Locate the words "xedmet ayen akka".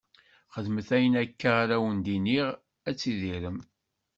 0.53-1.49